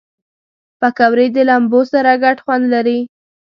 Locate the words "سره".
1.91-2.11